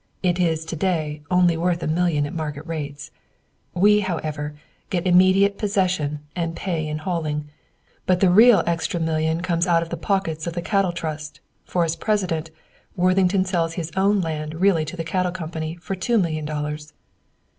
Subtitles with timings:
[0.23, 3.11] It is to day only worth a million at market rates.
[3.75, 4.55] We, however,
[4.89, 7.49] get immediate possession and pay in hauling,
[8.07, 11.85] but the real extra million comes out of the pockets of the Cattle Trust, for
[11.85, 12.49] as President,
[12.95, 16.93] Worthington sells his own land really to the Cattle Company for two million dollars.